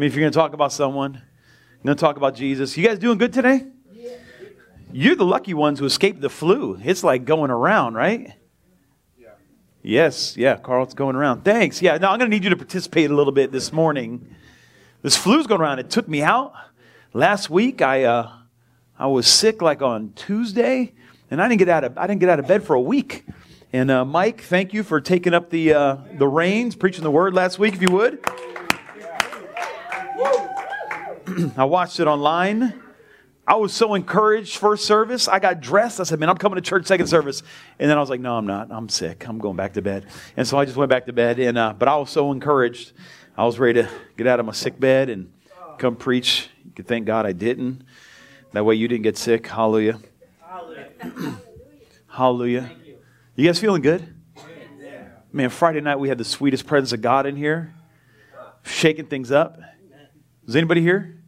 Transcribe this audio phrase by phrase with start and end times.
[0.00, 2.74] I mean, if you're going to talk about someone, you're going to talk about Jesus.
[2.74, 3.66] You guys doing good today?
[3.92, 4.12] Yeah.
[4.90, 6.80] You're the lucky ones who escaped the flu.
[6.82, 8.32] It's like going around, right?
[9.18, 9.28] Yeah.
[9.82, 11.44] Yes, yeah, Carl, it's going around.
[11.44, 11.82] Thanks.
[11.82, 14.34] Yeah, now I'm going to need you to participate a little bit this morning.
[15.02, 15.80] This flu's going around.
[15.80, 16.54] It took me out
[17.12, 17.82] last week.
[17.82, 18.32] I uh,
[18.98, 20.94] I was sick like on Tuesday,
[21.30, 23.26] and I didn't get out of I didn't get out of bed for a week.
[23.70, 27.34] And uh, Mike, thank you for taking up the uh, the reins, preaching the word
[27.34, 28.24] last week, if you would.
[31.56, 32.80] I watched it online.
[33.46, 35.26] I was so encouraged first service.
[35.26, 36.00] I got dressed.
[36.00, 37.42] I said, "Man, I'm coming to church second service."
[37.78, 38.70] And then I was like, "No, I'm not.
[38.70, 39.26] I'm sick.
[39.26, 41.38] I'm going back to bed." And so I just went back to bed.
[41.38, 42.92] And uh, but I was so encouraged.
[43.36, 45.32] I was ready to get out of my sick bed and
[45.78, 46.48] come preach.
[46.64, 47.84] You can thank God I didn't.
[48.52, 49.46] That way you didn't get sick.
[49.46, 49.98] Hallelujah.
[52.08, 52.70] Hallelujah.
[53.36, 54.14] You guys feeling good?
[55.32, 57.72] Man, Friday night we had the sweetest presence of God in here,
[58.64, 59.60] shaking things up.
[60.46, 61.19] Is anybody here?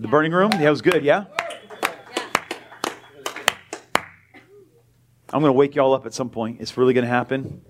[0.00, 0.52] The burning room?
[0.52, 1.24] Yeah, it was good, yeah?
[5.30, 6.60] I'm going to wake y'all up at some point.
[6.60, 7.62] It's really going to happen.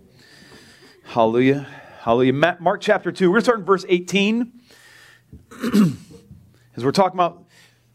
[1.04, 1.66] Hallelujah.
[2.00, 2.56] Hallelujah.
[2.60, 3.30] Mark chapter 2.
[3.30, 4.52] We're going to start in verse 18.
[6.76, 7.46] As we're talking about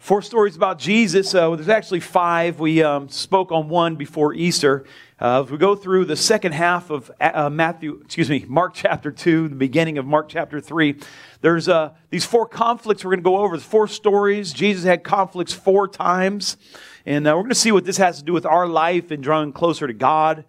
[0.04, 2.60] four stories about Jesus, uh, there's actually five.
[2.60, 4.84] We um, spoke on one before Easter.
[5.18, 9.14] Uh, as we go through the second half of uh, Matthew, excuse me, Mark chapter
[9.14, 11.00] 2, the beginning of Mark chapter 3,
[11.40, 13.56] there's uh, these four conflicts we're going to go over.
[13.56, 14.52] There's four stories.
[14.52, 16.58] Jesus had conflicts four times.
[17.06, 19.24] And uh, we're going to see what this has to do with our life and
[19.24, 20.44] drawing closer to God,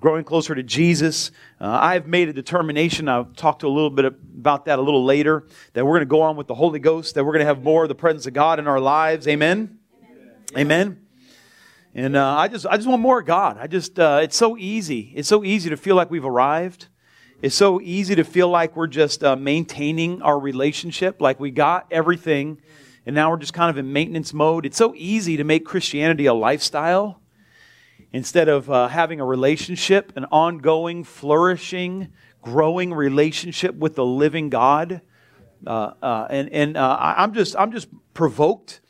[0.00, 1.30] growing closer to Jesus.
[1.60, 5.04] Uh, I've made a determination, I'll talk to a little bit about that a little
[5.04, 7.46] later, that we're going to go on with the Holy Ghost, that we're going to
[7.46, 9.26] have more of the presence of God in our lives.
[9.28, 9.78] Amen?
[10.56, 10.58] Amen.
[10.58, 11.00] Amen.
[11.94, 13.56] And uh, I just, I just want more of God.
[13.58, 15.12] I just, uh, it's so easy.
[15.14, 16.88] It's so easy to feel like we've arrived.
[17.40, 21.86] It's so easy to feel like we're just uh, maintaining our relationship, like we got
[21.90, 22.60] everything,
[23.06, 24.64] and now we're just kind of in maintenance mode.
[24.64, 27.20] It's so easy to make Christianity a lifestyle
[28.14, 35.00] instead of uh, having a relationship, an ongoing, flourishing, growing relationship with the living God.
[35.66, 38.80] Uh, uh, and and uh, I'm just, I'm just provoked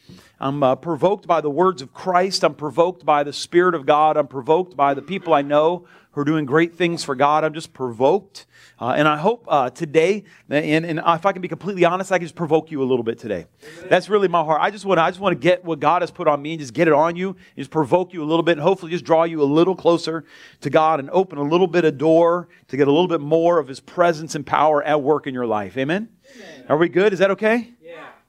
[0.40, 2.44] I'm uh, provoked by the words of Christ.
[2.44, 4.18] I'm provoked by the Spirit of God.
[4.18, 7.44] I'm provoked by the people I know who are doing great things for God.
[7.44, 8.46] I'm just provoked.
[8.80, 12.18] Uh, and I hope uh, today, and, and, if I can be completely honest, I
[12.18, 13.46] can just provoke you a little bit today.
[13.62, 13.86] Amen.
[13.88, 14.60] That's really my heart.
[14.60, 16.52] I just want to, I just want to get what God has put on me
[16.52, 18.90] and just get it on you, and just provoke you a little bit, and hopefully
[18.90, 20.24] just draw you a little closer
[20.60, 23.58] to God and open a little bit of door to get a little bit more
[23.58, 25.76] of His presence and power at work in your life.
[25.76, 26.08] Amen.
[26.36, 26.64] Amen.
[26.68, 27.12] Are we good?
[27.12, 27.74] Is that okay?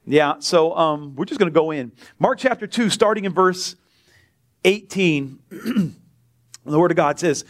[0.07, 1.91] Yeah, so um, we're just going to go in.
[2.19, 3.75] Mark chapter 2, starting in verse
[4.63, 7.44] 18, the Word of God says,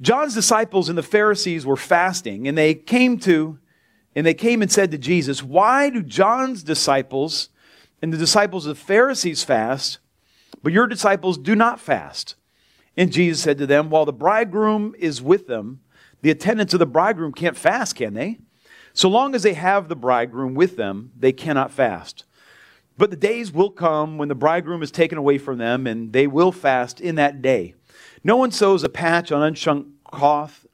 [0.00, 3.58] John's disciples and the Pharisees were fasting, and they came to,
[4.14, 7.48] and they came and said to Jesus, Why do John's disciples
[8.00, 9.98] and the disciples of the Pharisees fast,
[10.62, 12.36] but your disciples do not fast?
[12.96, 15.80] And Jesus said to them, While the bridegroom is with them,
[16.20, 18.38] the attendants of the bridegroom can't fast, can they?
[18.94, 22.24] So long as they have the bridegroom with them, they cannot fast.
[22.98, 26.26] But the days will come when the bridegroom is taken away from them, and they
[26.26, 27.74] will fast in that day.
[28.24, 30.66] No one sews a patch on unshrunk cloth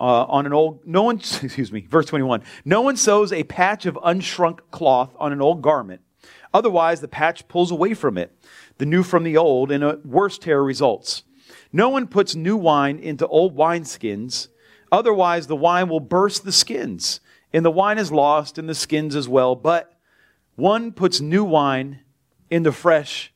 [0.00, 0.86] uh, on an old.
[0.86, 2.42] No one, excuse me, verse twenty-one.
[2.64, 6.02] No one sews a patch of unshrunk cloth on an old garment.
[6.52, 8.36] Otherwise, the patch pulls away from it,
[8.78, 11.24] the new from the old, and a worse tear results.
[11.72, 14.48] No one puts new wine into old wineskins.
[14.92, 17.20] Otherwise, the wine will burst the skins
[17.54, 19.54] and the wine is lost, and the skins as well.
[19.54, 19.92] But
[20.56, 22.00] one puts new wine
[22.50, 23.32] into fresh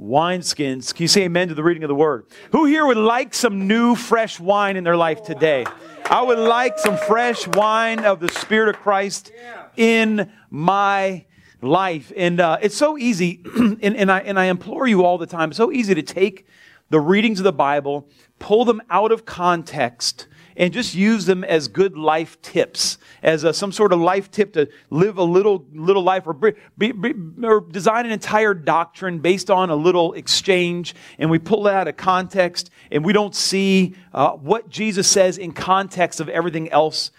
[0.00, 0.94] wineskins.
[0.94, 2.26] Can you say amen to the reading of the word?
[2.52, 5.66] Who here would like some new, fresh wine in their life today?
[6.10, 9.32] I would like some fresh wine of the Spirit of Christ
[9.76, 11.24] in my
[11.62, 12.12] life.
[12.16, 15.50] And uh, it's so easy, and, and, I, and I implore you all the time,
[15.50, 16.46] it's so easy to take
[16.90, 21.68] the readings of the Bible, pull them out of context, and just use them as
[21.68, 26.02] good life tips, as a, some sort of life tip to live a little little
[26.02, 31.30] life, or, be, be, or design an entire doctrine based on a little exchange, and
[31.30, 35.52] we pull that out of context, and we don't see uh, what Jesus says in
[35.52, 37.10] context of everything else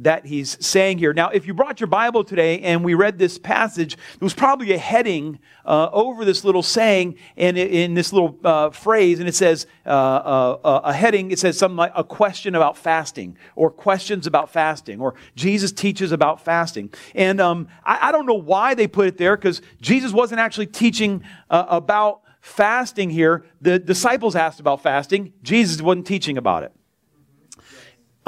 [0.00, 1.12] that he's saying here.
[1.12, 4.72] Now, if you brought your Bible today and we read this passage, there was probably
[4.72, 9.34] a heading uh, over this little saying and in this little uh, phrase, and it
[9.34, 11.30] says uh, uh, uh, a heading.
[11.30, 16.12] It says something like a question about fasting, or questions about fasting, or Jesus teaches
[16.12, 16.92] about fasting.
[17.14, 20.66] And um, I, I, don't know why they put it there because Jesus wasn't actually
[20.66, 23.44] teaching uh, about fasting here.
[23.60, 25.34] The disciples asked about fasting.
[25.42, 26.72] Jesus wasn't teaching about it.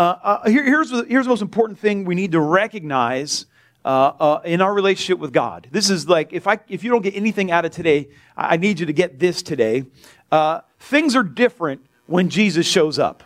[0.03, 3.47] Uh, uh, here, here's, the, here's the most important thing we need to recognize
[3.85, 5.69] uh, uh, in our relationship with God.
[5.71, 8.81] This is like, if, I, if you don't get anything out of today, I need
[8.81, 9.85] you to get this today.
[10.33, 13.23] Uh, things are different when Jesus shows up.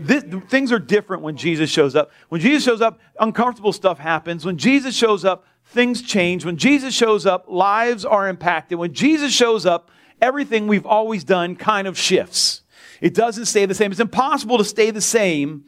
[0.00, 2.10] This, things are different when Jesus shows up.
[2.28, 4.44] When Jesus shows up, uncomfortable stuff happens.
[4.44, 6.44] When Jesus shows up, things change.
[6.44, 8.78] When Jesus shows up, lives are impacted.
[8.78, 9.90] When Jesus shows up,
[10.20, 12.60] everything we've always done kind of shifts.
[13.00, 13.92] It doesn't stay the same.
[13.92, 15.64] It's impossible to stay the same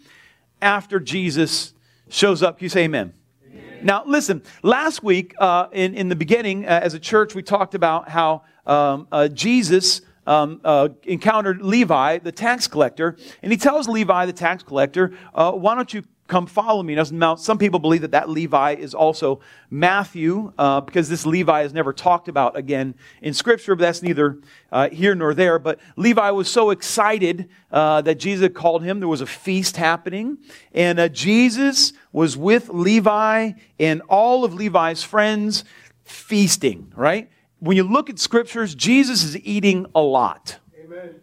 [0.60, 1.74] after Jesus
[2.08, 2.58] shows up.
[2.58, 3.12] Can you say amen?
[3.46, 3.78] amen.
[3.82, 7.74] Now, listen, last week uh, in, in the beginning, uh, as a church, we talked
[7.74, 13.88] about how um, uh, Jesus um, uh, encountered Levi, the tax collector, and he tells
[13.88, 16.94] Levi, the tax collector, uh, Why don't you come follow me.
[16.94, 19.40] Now, some people believe that that Levi is also
[19.70, 24.38] Matthew, uh, because this Levi is never talked about again in Scripture, but that's neither
[24.70, 25.58] uh, here nor there.
[25.58, 29.00] But Levi was so excited uh, that Jesus called him.
[29.00, 30.38] There was a feast happening,
[30.72, 35.64] and uh, Jesus was with Levi and all of Levi's friends
[36.04, 37.30] feasting, right?
[37.60, 40.58] When you look at Scriptures, Jesus is eating a lot.
[40.78, 41.14] Amen.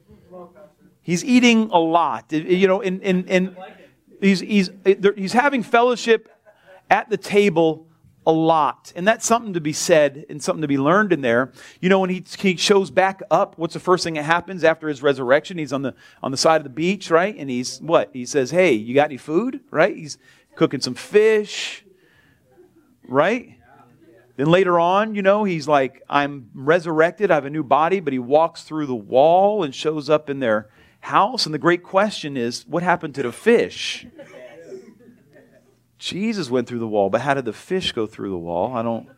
[1.01, 2.33] He's eating a lot.
[2.33, 3.55] You know, in, in, in
[4.25, 4.71] He's, he's,
[5.15, 6.31] he's having fellowship
[6.89, 7.87] at the table
[8.25, 8.91] a lot.
[8.95, 11.51] And that's something to be said and something to be learned in there.
[11.79, 14.87] You know, when he, he shows back up, what's the first thing that happens after
[14.87, 15.59] his resurrection?
[15.59, 15.93] He's on the,
[16.23, 17.35] on the side of the beach, right?
[17.37, 18.09] And he's what?
[18.13, 19.59] He says, Hey, you got any food?
[19.69, 19.95] Right?
[19.95, 20.17] He's
[20.55, 21.85] cooking some fish,
[23.07, 23.59] right?
[24.37, 28.11] Then later on, you know, he's like, I'm resurrected, I have a new body, but
[28.11, 30.69] he walks through the wall and shows up in their
[31.05, 31.45] house.
[31.45, 34.05] And the great question is what happened to the fish?
[35.97, 38.75] Jesus went through the wall, but how did the fish go through the wall?
[38.75, 39.09] I don't.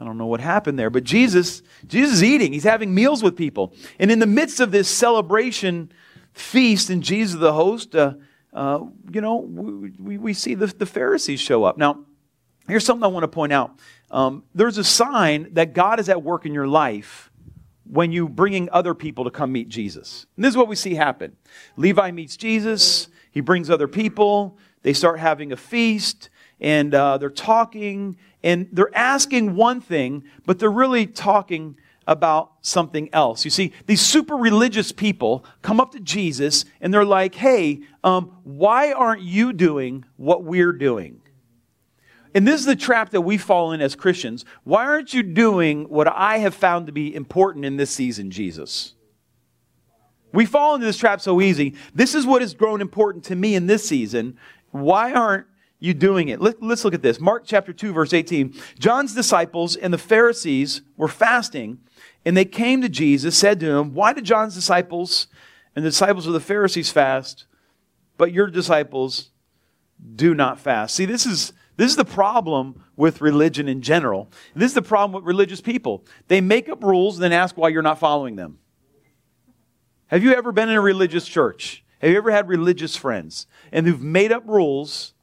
[0.00, 2.52] I don't know what happened there, but Jesus, Jesus is eating.
[2.52, 5.92] He's having meals with people, and in the midst of this celebration
[6.32, 8.14] feast, and Jesus the host, uh,
[8.52, 8.80] uh,
[9.12, 11.78] you know, we, we see the, the Pharisees show up.
[11.78, 12.04] Now,
[12.68, 13.78] here's something I want to point out.
[14.10, 17.30] Um, there's a sign that God is at work in your life
[17.84, 20.26] when you bringing other people to come meet Jesus.
[20.36, 21.36] And this is what we see happen.
[21.76, 23.08] Levi meets Jesus.
[23.30, 24.58] He brings other people.
[24.82, 30.58] They start having a feast and uh, they're talking and they're asking one thing, but
[30.58, 31.76] they're really talking
[32.06, 33.44] about something else.
[33.44, 38.36] You see, these super religious people come up to Jesus and they're like, hey, um,
[38.44, 41.20] why aren't you doing what we're doing?
[42.34, 44.44] And this is the trap that we fall in as Christians.
[44.64, 48.94] Why aren't you doing what I have found to be important in this season, Jesus?
[50.32, 51.76] We fall into this trap so easy.
[51.94, 54.36] This is what has grown important to me in this season.
[54.72, 55.46] Why aren't
[55.78, 56.40] you doing it?
[56.40, 57.20] Let, us look at this.
[57.20, 58.52] Mark chapter 2, verse 18.
[58.80, 61.78] John's disciples and the Pharisees were fasting,
[62.24, 65.28] and they came to Jesus, said to him, Why did John's disciples
[65.76, 67.46] and the disciples of the Pharisees fast,
[68.16, 69.30] but your disciples
[70.16, 70.96] do not fast?
[70.96, 74.30] See, this is this is the problem with religion in general.
[74.54, 76.04] This is the problem with religious people.
[76.28, 78.58] They make up rules and then ask why you're not following them.
[80.08, 81.84] Have you ever been in a religious church?
[81.98, 85.14] Have you ever had religious friends and who've made up rules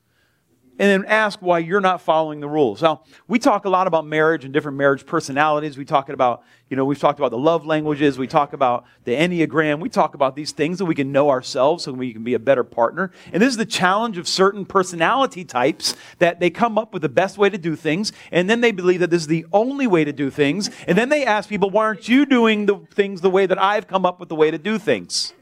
[0.81, 2.81] and then ask why you're not following the rules.
[2.81, 5.77] Now, we talk a lot about marriage and different marriage personalities.
[5.77, 8.17] We talk about, you know, we've talked about the love languages.
[8.17, 9.79] We talk about the Enneagram.
[9.79, 12.39] We talk about these things that we can know ourselves so we can be a
[12.39, 13.11] better partner.
[13.31, 17.09] And this is the challenge of certain personality types that they come up with the
[17.09, 18.11] best way to do things.
[18.31, 20.71] And then they believe that this is the only way to do things.
[20.87, 23.87] And then they ask people, why aren't you doing the things the way that I've
[23.87, 25.33] come up with the way to do things?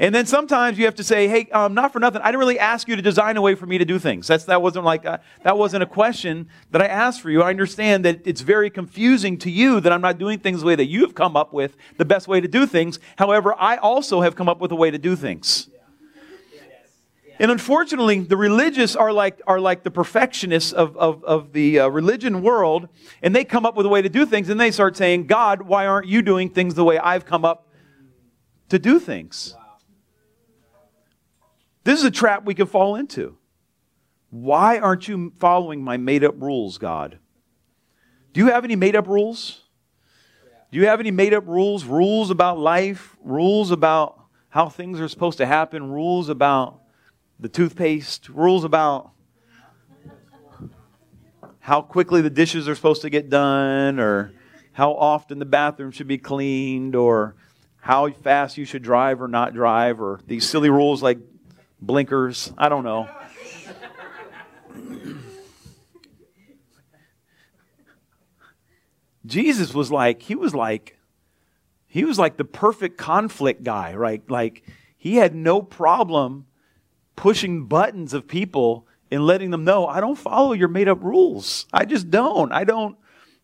[0.00, 2.22] And then sometimes you have to say, hey, um, not for nothing.
[2.22, 4.28] I didn't really ask you to design a way for me to do things.
[4.28, 7.42] That's, that wasn't like, a, uh, that wasn't a question that I asked for you.
[7.42, 10.76] I understand that it's very confusing to you that I'm not doing things the way
[10.76, 13.00] that you've come up with the best way to do things.
[13.16, 15.68] However, I also have come up with a way to do things.
[17.40, 21.88] And unfortunately, the religious are like, are like the perfectionists of, of, of the uh,
[21.88, 22.88] religion world,
[23.20, 25.62] and they come up with a way to do things, and they start saying, God,
[25.62, 27.68] why aren't you doing things the way I've come up
[28.68, 29.56] to do things?
[31.88, 33.38] This is a trap we can fall into.
[34.28, 37.18] Why aren't you following my made up rules, God?
[38.34, 39.62] Do you have any made up rules?
[40.70, 41.86] Do you have any made up rules?
[41.86, 43.16] Rules about life?
[43.24, 45.90] Rules about how things are supposed to happen?
[45.90, 46.82] Rules about
[47.40, 49.12] the toothpaste, rules about
[51.60, 54.34] how quickly the dishes are supposed to get done, or
[54.72, 57.34] how often the bathroom should be cleaned, or
[57.80, 61.16] how fast you should drive or not drive, or these silly rules like
[61.80, 62.52] blinkers.
[62.58, 63.08] I don't know.
[69.26, 70.98] Jesus was like, he was like,
[71.86, 74.22] he was like the perfect conflict guy, right?
[74.30, 74.62] Like,
[74.96, 76.46] he had no problem
[77.14, 81.66] pushing buttons of people and letting them know, I don't follow your made up rules.
[81.72, 82.52] I just don't.
[82.52, 82.96] I don't.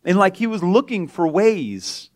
[0.04, 2.10] And like, he was looking for ways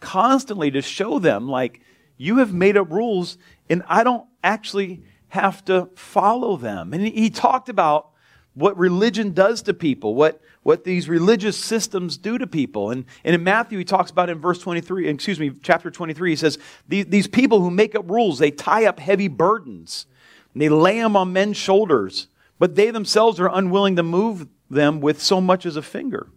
[0.00, 1.80] constantly to show them, like,
[2.16, 6.92] you have made up rules and I don't actually have to follow them.
[6.92, 8.10] And he talked about
[8.54, 12.90] what religion does to people, what, what these religious systems do to people.
[12.90, 16.36] And, and in Matthew, he talks about in verse 23, excuse me, chapter 23, he
[16.36, 16.58] says,
[16.88, 20.06] these, these people who make up rules, they tie up heavy burdens,
[20.52, 22.26] and they lay them on men's shoulders,
[22.58, 26.28] but they themselves are unwilling to move them with so much as a finger.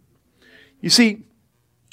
[0.81, 1.23] You see,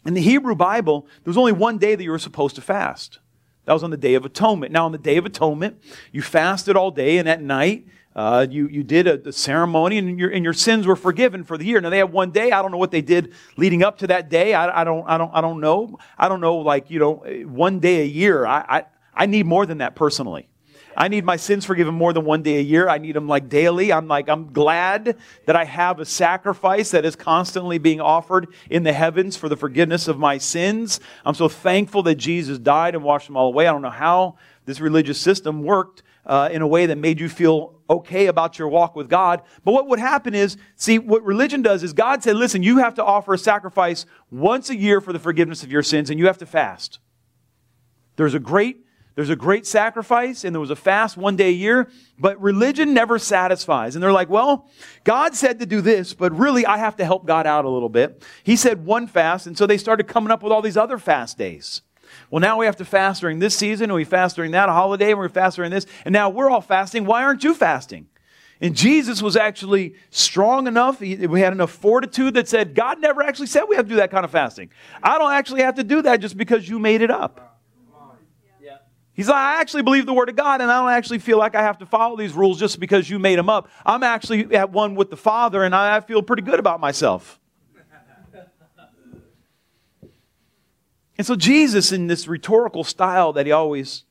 [0.04, 3.18] in the Hebrew Bible, there was only one day that you were supposed to fast.
[3.64, 4.72] That was on the Day of Atonement.
[4.72, 5.80] Now, on the Day of Atonement,
[6.12, 10.18] you fasted all day, and at night, uh, you, you did a, a, ceremony and
[10.18, 11.80] your, and your sins were forgiven for the year.
[11.80, 12.50] Now they have one day.
[12.50, 14.52] I don't know what they did leading up to that day.
[14.52, 15.96] I, I don't, I don't, I don't know.
[16.18, 17.14] I don't know, like, you know,
[17.46, 18.44] one day a year.
[18.46, 20.49] I, I, I need more than that personally.
[21.00, 22.86] I need my sins forgiven more than one day a year.
[22.86, 23.90] I need them like daily.
[23.90, 25.16] I'm like, I'm glad
[25.46, 29.56] that I have a sacrifice that is constantly being offered in the heavens for the
[29.56, 31.00] forgiveness of my sins.
[31.24, 33.66] I'm so thankful that Jesus died and washed them all away.
[33.66, 37.30] I don't know how this religious system worked uh, in a way that made you
[37.30, 39.40] feel okay about your walk with God.
[39.64, 42.96] But what would happen is, see, what religion does is God said, listen, you have
[42.96, 46.26] to offer a sacrifice once a year for the forgiveness of your sins, and you
[46.26, 46.98] have to fast.
[48.16, 51.52] There's a great there's a great sacrifice and there was a fast one day a
[51.52, 53.94] year, but religion never satisfies.
[53.94, 54.68] And they're like, well,
[55.04, 57.88] God said to do this, but really I have to help God out a little
[57.88, 58.24] bit.
[58.42, 61.36] He said one fast, and so they started coming up with all these other fast
[61.36, 61.82] days.
[62.30, 65.10] Well, now we have to fast during this season, and we fast during that holiday,
[65.10, 67.04] and we fast during this, and now we're all fasting.
[67.04, 68.08] Why aren't you fasting?
[68.60, 71.00] And Jesus was actually strong enough.
[71.00, 74.10] We had enough fortitude that said, God never actually said we have to do that
[74.10, 74.70] kind of fasting.
[75.02, 77.49] I don't actually have to do that just because you made it up.
[79.20, 81.54] He's like, I actually believe the Word of God, and I don't actually feel like
[81.54, 83.68] I have to follow these rules just because you made them up.
[83.84, 87.38] I'm actually at one with the Father, and I feel pretty good about myself.
[91.18, 94.04] And so, Jesus, in this rhetorical style that he always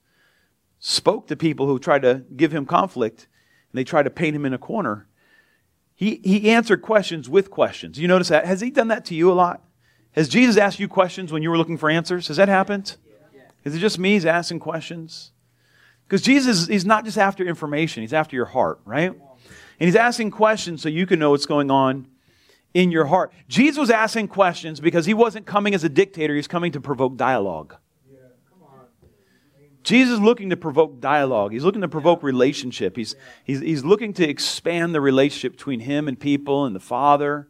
[0.78, 3.28] spoke to people who tried to give him conflict
[3.72, 5.08] and they tried to paint him in a corner,
[5.96, 7.98] he, he answered questions with questions.
[7.98, 8.46] You notice that?
[8.46, 9.64] Has he done that to you a lot?
[10.12, 12.28] Has Jesus asked you questions when you were looking for answers?
[12.28, 12.96] Has that happened?
[13.64, 14.14] Is it just me?
[14.14, 15.32] He's asking questions?
[16.08, 19.12] Because Jesus, he's not just after information, he's after your heart, right?
[19.12, 22.08] And he's asking questions so you can know what's going on
[22.74, 23.32] in your heart.
[23.48, 27.16] Jesus was asking questions because he wasn't coming as a dictator, he's coming to provoke
[27.16, 27.76] dialogue.
[29.84, 31.54] Jesus is looking to provoke dialogue.
[31.54, 32.96] He's looking to provoke relationship.
[32.98, 37.48] He's, he's, he's looking to expand the relationship between him and people and the Father.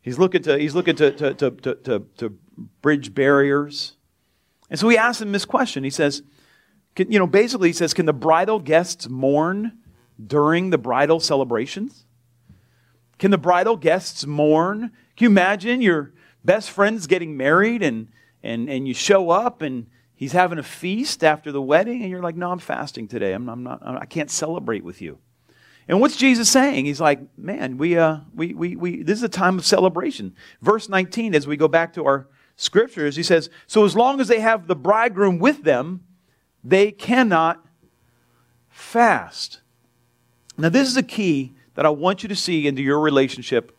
[0.00, 2.38] He's looking to, he's looking to, to, to, to, to
[2.80, 3.92] bridge barriers.
[4.72, 5.84] And so he asks him this question.
[5.84, 6.22] He says,
[6.94, 9.80] can, you know, basically he says, can the bridal guests mourn
[10.26, 12.06] during the bridal celebrations?
[13.18, 14.90] Can the bridal guests mourn?
[15.14, 18.08] Can you imagine your best friend's getting married and,
[18.42, 22.22] and, and you show up and he's having a feast after the wedding and you're
[22.22, 23.34] like, no, I'm fasting today.
[23.34, 25.18] I'm, I'm not, I can't celebrate with you.
[25.86, 26.86] And what's Jesus saying?
[26.86, 30.34] He's like, man, we, uh, we, we, we, this is a time of celebration.
[30.62, 32.28] Verse 19, as we go back to our
[32.62, 36.04] scriptures, he says, so as long as they have the bridegroom with them,
[36.62, 37.64] they cannot
[38.68, 39.60] fast.
[40.56, 43.76] Now, this is a key that I want you to see into your relationship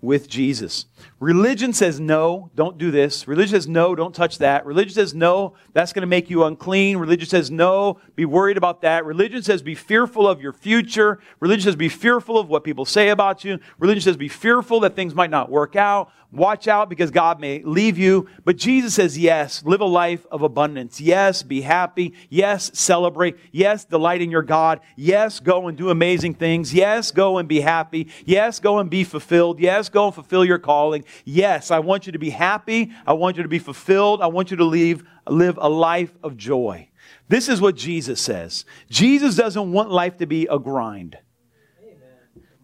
[0.00, 0.86] with Jesus.
[1.18, 3.26] Religion says no, don't do this.
[3.26, 4.66] Religion says no, don't touch that.
[4.66, 6.98] Religion says no, that's going to make you unclean.
[6.98, 9.06] Religion says no, be worried about that.
[9.06, 11.18] Religion says be fearful of your future.
[11.40, 13.58] Religion says be fearful of what people say about you.
[13.78, 16.12] Religion says be fearful that things might not work out.
[16.32, 18.28] Watch out because God may leave you.
[18.44, 21.00] But Jesus says yes, live a life of abundance.
[21.00, 22.12] Yes, be happy.
[22.28, 23.38] Yes, celebrate.
[23.52, 24.80] Yes, delight in your God.
[24.96, 26.74] Yes, go and do amazing things.
[26.74, 28.08] Yes, go and be happy.
[28.26, 29.60] Yes, go and be fulfilled.
[29.60, 31.05] Yes, go and fulfill your calling.
[31.24, 32.92] Yes, I want you to be happy.
[33.06, 34.22] I want you to be fulfilled.
[34.22, 36.88] I want you to leave, live a life of joy.
[37.28, 38.64] This is what Jesus says.
[38.90, 41.18] Jesus doesn't want life to be a grind.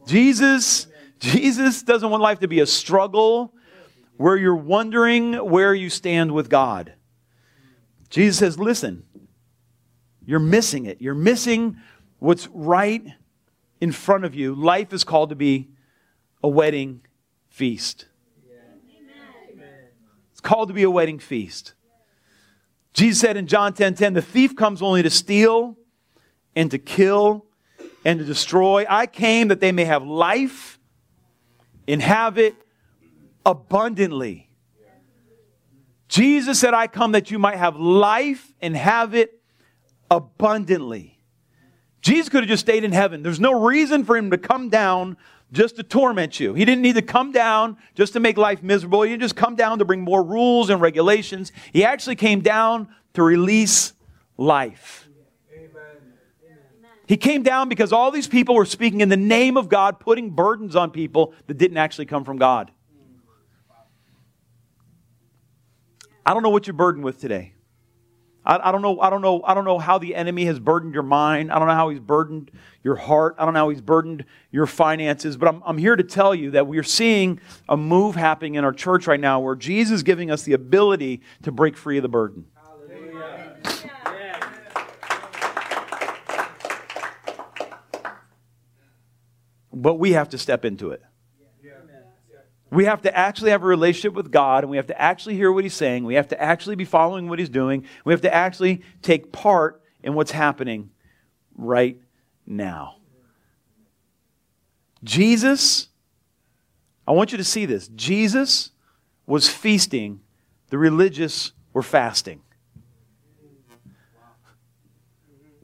[0.06, 0.86] Jesus,
[1.18, 3.54] Jesus doesn't want life to be a struggle
[4.16, 6.94] where you're wondering where you stand with God.
[8.10, 9.04] Jesus says, listen,
[10.24, 11.00] you're missing it.
[11.00, 11.76] You're missing
[12.18, 13.04] what's right
[13.82, 15.68] in front of you, life is called to be
[16.40, 17.00] a wedding
[17.48, 18.06] feast.
[20.42, 21.74] Called to be a wedding feast.
[22.92, 25.78] Jesus said in John 10:10, 10, 10, the thief comes only to steal
[26.54, 27.46] and to kill
[28.04, 28.84] and to destroy.
[28.88, 30.78] I came that they may have life
[31.88, 32.54] and have it
[33.46, 34.48] abundantly.
[36.08, 39.40] Jesus said, I come that you might have life and have it
[40.10, 41.18] abundantly.
[42.02, 43.22] Jesus could have just stayed in heaven.
[43.22, 45.16] There's no reason for him to come down
[45.52, 46.54] just to torment you.
[46.54, 49.02] He didn't need to come down just to make life miserable.
[49.02, 51.52] He didn't just come down to bring more rules and regulations.
[51.72, 53.92] He actually came down to release
[54.36, 55.08] life.
[57.06, 60.30] He came down because all these people were speaking in the name of God, putting
[60.30, 62.70] burdens on people that didn't actually come from God.
[66.24, 67.52] I don't know what you're burdened with today.
[68.44, 70.94] I, I, don't know, I, don't know, I don't know how the enemy has burdened
[70.94, 71.52] your mind.
[71.52, 72.50] I don't know how he's burdened
[72.82, 73.36] your heart.
[73.38, 75.36] I don't know how he's burdened your finances.
[75.36, 78.72] But I'm, I'm here to tell you that we're seeing a move happening in our
[78.72, 82.08] church right now where Jesus is giving us the ability to break free of the
[82.08, 82.46] burden.
[89.74, 91.02] But we have to step into it.
[92.72, 95.52] We have to actually have a relationship with God and we have to actually hear
[95.52, 96.04] what He's saying.
[96.04, 97.84] We have to actually be following what He's doing.
[98.06, 100.90] We have to actually take part in what's happening
[101.54, 102.00] right
[102.46, 102.96] now.
[105.04, 105.88] Jesus,
[107.06, 107.88] I want you to see this.
[107.88, 108.70] Jesus
[109.26, 110.20] was feasting,
[110.70, 112.40] the religious were fasting.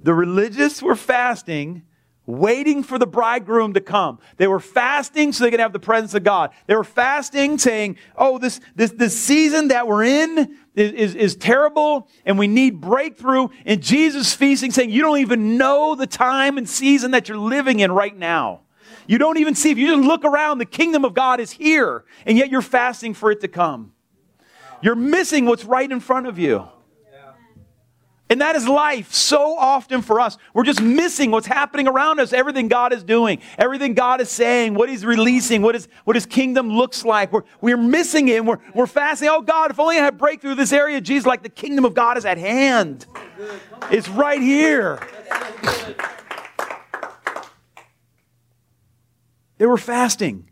[0.02, 1.84] The religious were fasting
[2.28, 4.18] waiting for the bridegroom to come.
[4.36, 6.50] They were fasting so they could have the presence of God.
[6.66, 11.36] They were fasting saying, oh, this, this, this season that we're in is, is, is
[11.36, 13.48] terrible and we need breakthrough.
[13.64, 17.80] And Jesus feasting saying, you don't even know the time and season that you're living
[17.80, 18.60] in right now.
[19.06, 22.04] You don't even see, if you just look around, the kingdom of God is here
[22.26, 23.94] and yet you're fasting for it to come.
[24.82, 26.68] You're missing what's right in front of you.
[28.30, 30.36] And that is life so often for us.
[30.52, 34.74] We're just missing what's happening around us, everything God is doing, everything God is saying,
[34.74, 37.32] what He's releasing, what, is, what His kingdom looks like.
[37.32, 38.44] We're, we're missing it.
[38.44, 39.28] we're, we're fasting.
[39.30, 42.18] Oh, God, if only I had breakthrough this area, Jesus, like the kingdom of God
[42.18, 43.06] is at hand.
[43.90, 45.00] It's right here.
[49.56, 50.50] They were fasting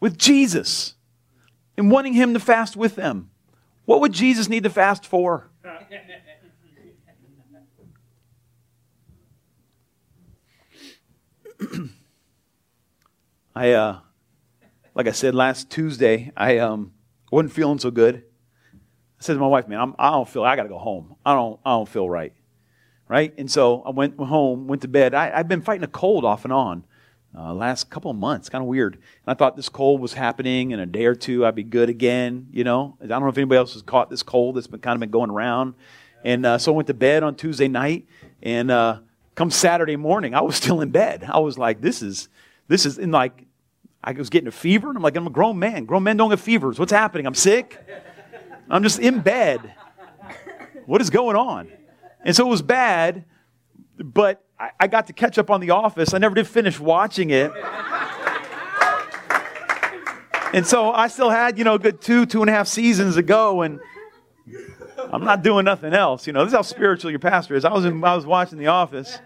[0.00, 0.94] with Jesus
[1.76, 3.31] and wanting Him to fast with them.
[3.92, 5.50] What would Jesus need to fast for?
[13.54, 13.98] I, uh,
[14.94, 16.94] like I said last Tuesday, I um,
[17.30, 18.24] wasn't feeling so good.
[18.72, 18.78] I
[19.18, 20.44] said to my wife, "Man, I'm, I do not feel.
[20.44, 21.16] I got to go home.
[21.26, 21.60] I don't.
[21.62, 22.32] I don't feel right."
[23.08, 25.12] Right, and so I went home, went to bed.
[25.12, 26.84] I, I've been fighting a cold off and on,
[27.36, 28.48] uh, last couple of months.
[28.48, 28.94] Kind of weird.
[28.94, 31.46] And I thought this cold was happening in a day or two.
[31.46, 32.48] I'd be good again.
[32.52, 34.94] You know, I don't know if anybody else has caught this cold that's been kind
[34.94, 35.74] of been going around.
[36.24, 38.06] And uh, so I went to bed on Tuesday night,
[38.42, 38.98] and uh,
[39.34, 41.24] come Saturday morning, I was still in bed.
[41.28, 42.28] I was like, "This is,
[42.68, 43.46] this is," in like,
[44.04, 45.84] I was getting a fever, and I'm like, "I'm a grown man.
[45.84, 46.78] Grown men don't get fevers.
[46.78, 47.26] What's happening?
[47.26, 47.78] I'm sick.
[48.70, 49.74] I'm just in bed.
[50.86, 51.72] What is going on?"
[52.24, 53.24] And so it was bad,
[53.98, 56.14] but I, I got to catch up on The Office.
[56.14, 57.50] I never did finish watching it.
[60.54, 63.16] And so I still had, you know, a good two, two and a half seasons
[63.16, 63.80] ago, and
[64.98, 66.28] I'm not doing nothing else.
[66.28, 67.64] You know, this is how spiritual your pastor is.
[67.64, 69.18] I was, in, I was watching The Office,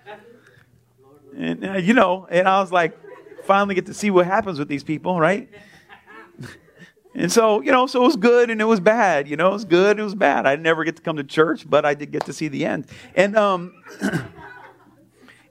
[1.36, 2.96] and, uh, you know, and I was like,
[3.44, 5.50] finally get to see what happens with these people, right?
[7.18, 9.26] And so, you know, so it was good and it was bad.
[9.26, 10.46] You know, it was good it was bad.
[10.46, 12.88] I never get to come to church, but I did get to see the end.
[13.14, 13.72] And um,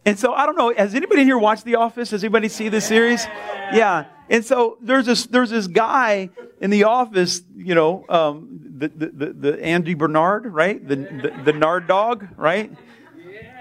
[0.06, 0.74] And so I don't know.
[0.74, 2.12] Has anybody here watched The Office?
[2.12, 3.26] Has anybody see this series?
[3.74, 4.06] Yeah.
[4.30, 6.30] And so there's this there's this guy
[6.62, 10.86] in the office, you know, um, the, the, the, the Andy Bernard, right?
[10.86, 12.72] The, the, the Nard dog, right?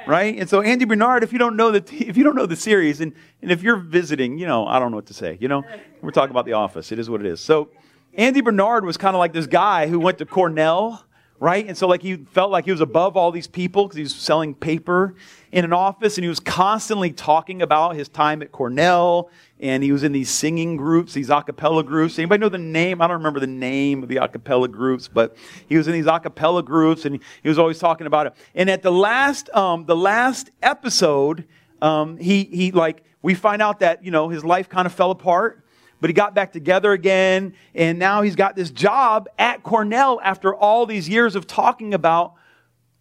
[0.07, 0.39] Right?
[0.39, 3.01] And so Andy Bernard, if you don't know the if you don't know the series,
[3.01, 5.39] and, and if you're visiting, you know, I don't know what to say.
[5.41, 5.65] You know,
[6.03, 6.93] we're talking about The Office.
[6.93, 7.41] It is what it is.
[7.41, 7.71] So
[8.13, 11.05] Andy Bernard was kind of like this guy who went to Cornell
[11.41, 11.67] right?
[11.67, 14.15] And so, like, he felt like he was above all these people because he was
[14.15, 15.15] selling paper
[15.53, 19.93] in an office and he was constantly talking about his time at Cornell and he
[19.93, 22.19] was in these singing groups, these a cappella groups.
[22.19, 23.01] Anybody know the name?
[23.01, 25.37] I don't remember the name of the a cappella groups, but
[25.69, 28.35] he was in these a cappella groups and he was always talking about it.
[28.55, 31.47] And at the last, um, the last episode,
[31.83, 35.11] um, he, he, like, we find out that, you know, his life kind of fell
[35.11, 35.64] apart
[36.05, 40.55] but he got back together again, and now he's got this job at Cornell after
[40.55, 42.35] all these years of talking about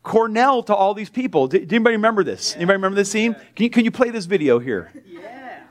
[0.04, 1.50] Cornell to all these people.
[1.50, 2.56] Did, did anybody remember this?
[2.56, 3.34] Anybody remember this scene?
[3.58, 4.90] Can you, can you play this video here?
[5.06, 5.64] Yeah.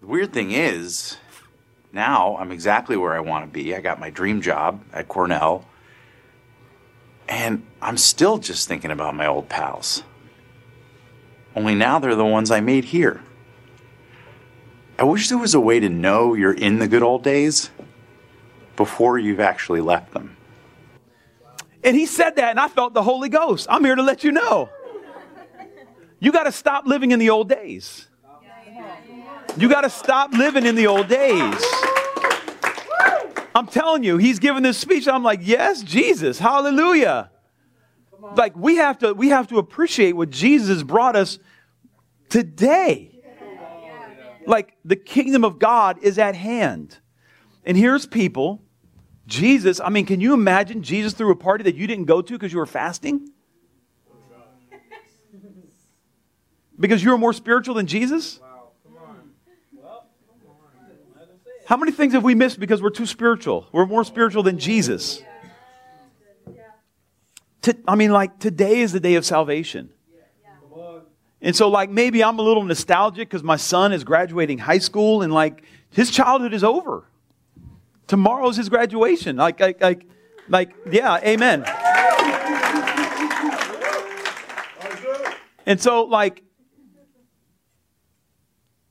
[0.00, 1.16] the weird thing is,
[1.90, 3.74] now I'm exactly where I want to be.
[3.74, 5.64] I got my dream job at Cornell.
[7.30, 10.02] And I'm still just thinking about my old pals.
[11.56, 13.22] Only now they're the ones I made here.
[15.00, 17.70] I wish there was a way to know you're in the good old days
[18.76, 20.36] before you've actually left them.
[21.82, 23.66] And he said that, and I felt the Holy Ghost.
[23.70, 24.68] I'm here to let you know.
[26.18, 28.08] You got to stop living in the old days.
[29.56, 31.64] You got to stop living in the old days.
[33.54, 35.08] I'm telling you, he's giving this speech.
[35.08, 37.30] I'm like, yes, Jesus, hallelujah.
[38.36, 41.38] Like we have to, we have to appreciate what Jesus brought us
[42.28, 43.09] today.
[44.50, 46.98] Like the kingdom of God is at hand.
[47.64, 48.60] And here's people,
[49.28, 52.32] Jesus, I mean, can you imagine Jesus threw a party that you didn't go to
[52.32, 53.30] because you were fasting?
[56.80, 58.40] Because you were more spiritual than Jesus?
[61.66, 63.68] How many things have we missed because we're too spiritual?
[63.70, 65.22] We're more spiritual than Jesus.
[67.62, 69.90] To, I mean, like, today is the day of salvation.
[71.42, 75.22] And so, like, maybe I'm a little nostalgic because my son is graduating high school
[75.22, 77.04] and, like, his childhood is over.
[78.06, 79.36] Tomorrow's his graduation.
[79.36, 80.06] Like, like, like,
[80.48, 81.64] like yeah, amen.
[85.64, 86.42] And so, like,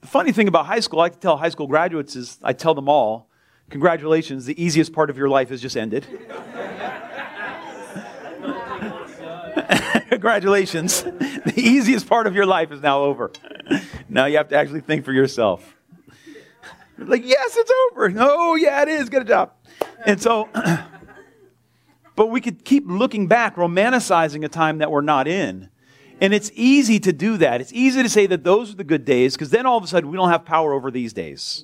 [0.01, 2.53] the funny thing about high school, I like to tell high school graduates is I
[2.53, 3.29] tell them all,
[3.69, 6.07] congratulations, the easiest part of your life has just ended.
[10.09, 13.31] congratulations, the easiest part of your life is now over.
[14.07, 15.75] Now you have to actually think for yourself.
[16.97, 18.11] Like, yes, it's over.
[18.17, 19.09] Oh, yeah, it is.
[19.09, 19.53] Get a job.
[20.05, 20.49] And so,
[22.15, 25.69] but we could keep looking back, romanticizing a time that we're not in.
[26.19, 27.61] And it's easy to do that.
[27.61, 29.87] It's easy to say that those are the good days because then all of a
[29.87, 31.63] sudden we don't have power over these days.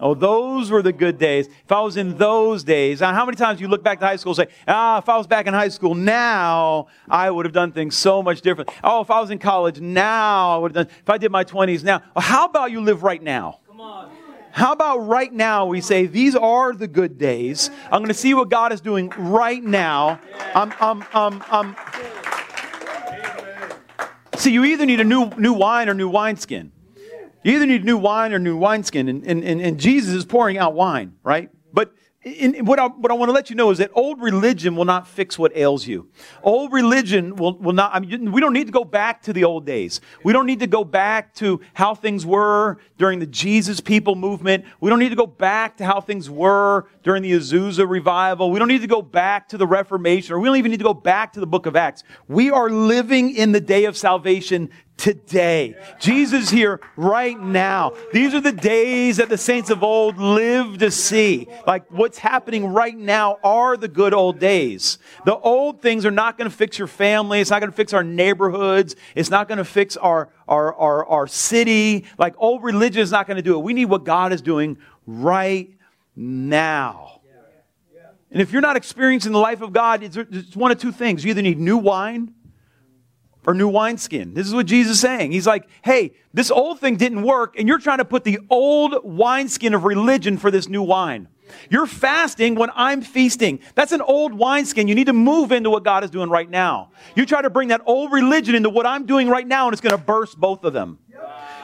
[0.00, 1.46] Oh, those were the good days.
[1.46, 4.32] If I was in those days, how many times you look back to high school
[4.32, 7.70] and say, ah, if I was back in high school now, I would have done
[7.70, 8.70] things so much different.
[8.82, 11.44] Oh, if I was in college now, I would have done, if I did my
[11.44, 12.02] 20s now.
[12.16, 13.60] How about you live right now?
[13.68, 14.10] Come on.
[14.50, 17.70] How about right now we say, these are the good days.
[17.86, 20.20] I'm going to see what God is doing right now.
[20.54, 21.76] I'm, I'm, I'm, I'm.
[24.36, 26.70] See, you either need a new, new wine or new wineskin.
[27.44, 30.56] You either need new wine or new wineskin, and, and, and, and Jesus is pouring
[30.56, 31.50] out wine, right?
[31.74, 31.92] But
[32.24, 34.86] in, what, I, what I want to let you know is that old religion will
[34.86, 36.08] not fix what ails you.
[36.42, 39.44] Old religion will, will not, I mean, we don't need to go back to the
[39.44, 40.00] old days.
[40.22, 44.64] We don't need to go back to how things were during the Jesus people movement.
[44.80, 48.50] We don't need to go back to how things were during the Azusa revival.
[48.50, 50.84] We don't need to go back to the Reformation, or we don't even need to
[50.84, 52.04] go back to the book of Acts.
[52.26, 55.76] We are living in the day of salvation today.
[55.98, 57.92] Jesus is here right now.
[58.12, 61.48] These are the days that the saints of old lived to see.
[61.66, 64.98] Like what's happening right now are the good old days.
[65.24, 67.40] The old things are not going to fix your family.
[67.40, 68.96] It's not going to fix our neighborhoods.
[69.14, 72.04] It's not going to fix our, our, our, our city.
[72.16, 73.62] Like old religion is not going to do it.
[73.62, 75.70] We need what God is doing right
[76.16, 77.20] now.
[78.30, 81.24] And if you're not experiencing the life of God, it's one of two things.
[81.24, 82.34] You either need new wine
[83.46, 84.34] or new wineskin.
[84.34, 85.32] This is what Jesus is saying.
[85.32, 88.96] He's like, hey, this old thing didn't work, and you're trying to put the old
[89.04, 91.28] wineskin of religion for this new wine.
[91.70, 93.60] You're fasting when I'm feasting.
[93.74, 94.88] That's an old wineskin.
[94.88, 96.90] You need to move into what God is doing right now.
[97.14, 99.82] You try to bring that old religion into what I'm doing right now, and it's
[99.82, 100.98] going to burst both of them.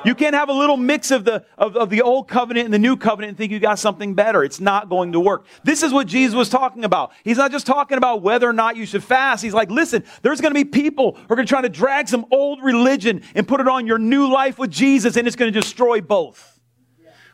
[0.04, 2.78] You can't have a little mix of the, of, of the old covenant and the
[2.78, 4.42] new covenant and think you got something better.
[4.42, 5.44] It's not going to work.
[5.62, 7.12] This is what Jesus was talking about.
[7.22, 9.42] He's not just talking about whether or not you should fast.
[9.42, 12.08] He's like, listen, there's going to be people who are going to try to drag
[12.08, 15.52] some old religion and put it on your new life with Jesus, and it's going
[15.52, 16.60] to destroy both.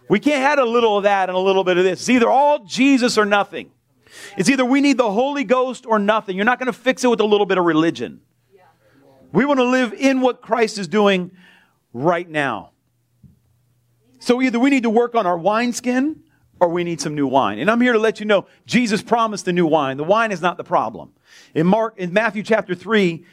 [0.08, 2.00] We can't have a little of that and a little bit of this.
[2.00, 3.70] It's either all Jesus or nothing.
[4.36, 6.36] It's either we need the Holy Ghost or nothing.
[6.36, 8.20] You're not going to fix it with a little bit of religion.
[9.32, 11.32] We want to live in what Christ is doing
[11.96, 12.72] right now.
[14.18, 16.22] So either we need to work on our wineskin
[16.60, 17.58] or we need some new wine.
[17.58, 19.96] And I'm here to let you know Jesus promised the new wine.
[19.96, 21.12] The wine is not the problem.
[21.54, 23.24] In Mark in Matthew chapter 3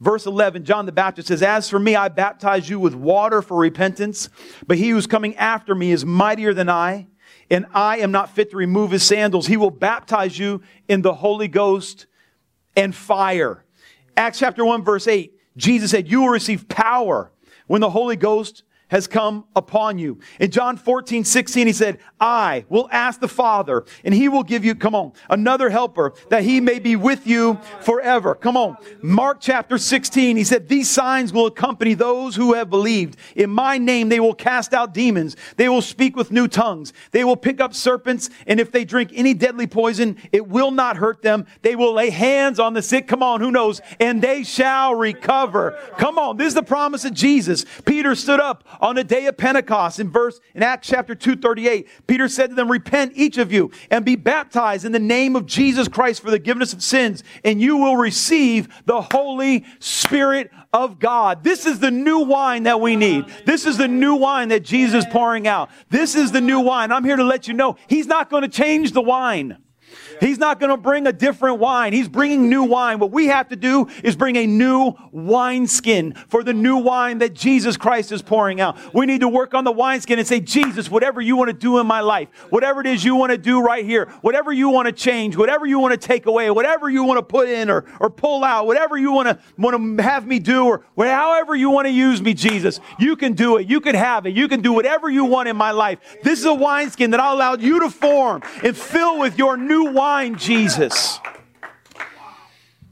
[0.00, 3.56] verse 11 John the Baptist says, "As for me I baptize you with water for
[3.56, 4.28] repentance,
[4.66, 7.08] but he who's coming after me is mightier than I,
[7.50, 9.48] and I am not fit to remove his sandals.
[9.48, 12.06] He will baptize you in the Holy Ghost
[12.76, 13.64] and fire."
[14.16, 17.32] Acts chapter 1 verse 8 Jesus said, "You will receive power
[17.66, 20.18] when the Holy Ghost has come upon you.
[20.38, 24.66] In John 14, 16, he said, I will ask the Father, and he will give
[24.66, 28.34] you, come on, another helper, that he may be with you forever.
[28.34, 28.76] Come on.
[29.00, 33.16] Mark chapter 16, he said, These signs will accompany those who have believed.
[33.34, 35.36] In my name, they will cast out demons.
[35.56, 36.92] They will speak with new tongues.
[37.12, 40.98] They will pick up serpents, and if they drink any deadly poison, it will not
[40.98, 41.46] hurt them.
[41.62, 43.08] They will lay hands on the sick.
[43.08, 43.80] Come on, who knows?
[43.98, 45.78] And they shall recover.
[45.96, 46.36] Come on.
[46.36, 47.64] This is the promise of Jesus.
[47.86, 51.88] Peter stood up on the day of Pentecost in verse, in Acts chapter 2, 38.
[52.06, 55.46] Peter said to them, Repent each of you and be baptized in the name of
[55.46, 60.98] Jesus Christ for the forgiveness of sins, and you will receive the Holy Spirit of
[60.98, 61.44] God.
[61.44, 63.26] This is the new wine that we need.
[63.46, 65.70] This is the new wine that Jesus is pouring out.
[65.88, 66.90] This is the new wine.
[66.90, 69.58] I'm here to let you know He's not going to change the wine.
[70.22, 71.92] He's not going to bring a different wine.
[71.92, 73.00] He's bringing new wine.
[73.00, 77.34] What we have to do is bring a new wineskin for the new wine that
[77.34, 78.78] Jesus Christ is pouring out.
[78.94, 81.80] We need to work on the wineskin and say, Jesus, whatever you want to do
[81.80, 84.86] in my life, whatever it is you want to do right here, whatever you want
[84.86, 87.84] to change, whatever you want to take away, whatever you want to put in or,
[87.98, 91.68] or pull out, whatever you want to, want to have me do or however you
[91.68, 93.68] want to use me, Jesus, you can do it.
[93.68, 94.34] You can have it.
[94.34, 95.98] You can do whatever you want in my life.
[96.22, 99.90] This is a wineskin that I'll allow you to form and fill with your new
[99.90, 101.20] wine, Jesus.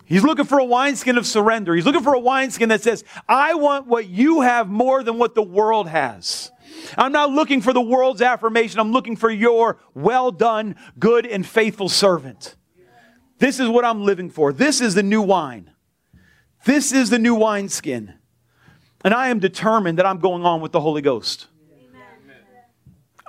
[0.05, 1.75] He's looking for a wineskin of surrender.
[1.75, 5.37] He's looking for a wineskin that says, I want what you have more than what
[5.37, 6.51] the world has.
[6.99, 8.81] I'm not looking for the world's affirmation.
[8.81, 12.57] I'm looking for your well done, good, and faithful servant.
[13.39, 14.53] This is what I'm living for.
[14.53, 15.71] This is the new wine.
[16.65, 18.15] This is the new wineskin.
[19.05, 21.47] And I am determined that I'm going on with the Holy Ghost.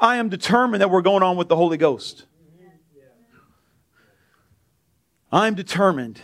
[0.01, 2.25] I am determined that we're going on with the Holy Ghost.
[5.33, 6.19] I'm determined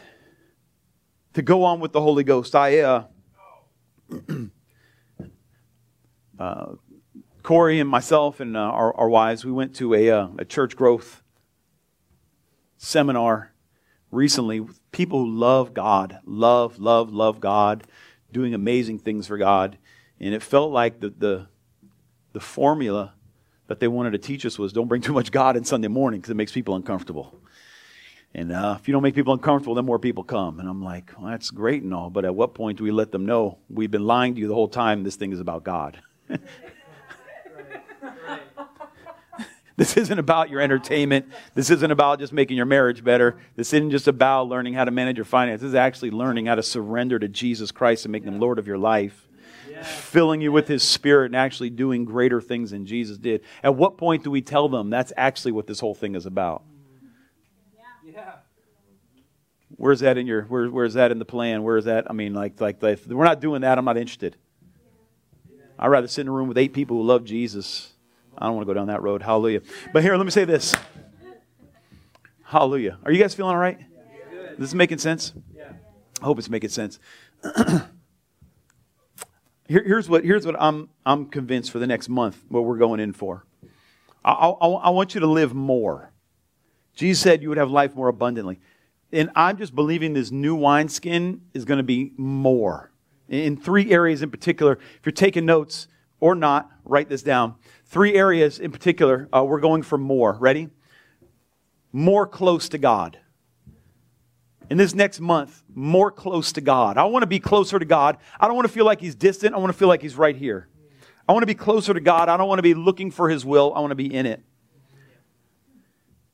[1.34, 2.54] to go on with the Holy Ghost.
[2.54, 3.04] I, uh,
[6.38, 6.66] uh,
[7.42, 10.76] Corey and myself and uh, our, our, wives, we went to a, uh, a church
[10.76, 11.24] growth
[12.78, 13.54] seminar
[14.12, 17.88] recently with people who love God, love, love, love God,
[18.34, 19.78] doing amazing things for God.
[20.20, 21.48] And it felt like the, the,
[22.34, 23.14] the formula
[23.68, 26.20] that they wanted to teach us was don't bring too much God in Sunday morning
[26.20, 27.40] because it makes people uncomfortable.
[28.38, 30.60] And uh, if you don't make people uncomfortable, then more people come.
[30.60, 33.12] And I'm like, well, that's great and all, but at what point do we let
[33.12, 35.02] them know we've been lying to you the whole time?
[35.02, 36.00] This thing is about God.
[39.76, 41.26] this isn't about your entertainment.
[41.56, 43.38] This isn't about just making your marriage better.
[43.56, 45.64] This isn't just about learning how to manage your finances.
[45.64, 48.68] This is actually learning how to surrender to Jesus Christ and making him Lord of
[48.68, 49.28] your life.
[49.82, 53.42] Filling you with his spirit and actually doing greater things than Jesus did.
[53.64, 56.64] At what point do we tell them that's actually what this whole thing is about?
[59.78, 61.64] Where's that in your where, where's that in the plan?
[61.64, 62.10] Where's that?
[62.10, 64.36] I mean, like like if we're not doing that, I'm not interested.
[65.80, 67.94] I'd rather sit in a room with eight people who love Jesus.
[68.38, 69.22] I don't want to go down that road.
[69.22, 69.62] Hallelujah.
[69.94, 70.76] But here, let me say this.
[72.44, 72.98] Hallelujah.
[73.04, 73.80] Are you guys feeling all right?
[74.58, 75.34] This is making sense?
[76.22, 77.00] I hope it's making sense.
[79.68, 83.02] Here, here's what here's what I'm I'm convinced for the next month what we're going
[83.02, 83.46] in for.
[84.24, 86.14] I, I, I want you to live more.
[86.96, 88.60] Jesus said you would have life more abundantly.
[89.12, 92.92] And I'm just believing this new wineskin is going to be more.
[93.30, 95.88] In three areas in particular, if you're taking notes
[96.20, 97.56] or not, write this down.
[97.86, 100.34] Three areas in particular, uh, we're going for more.
[100.34, 100.70] Ready?
[101.92, 103.20] More close to God.
[104.70, 106.98] In this next month, more close to God.
[106.98, 108.18] I want to be closer to God.
[108.40, 109.56] I don't want to feel like He's distant.
[109.56, 110.68] I want to feel like He's right here.
[111.28, 112.28] I want to be closer to God.
[112.28, 113.74] I don't want to be looking for His will.
[113.74, 114.42] I want to be in it.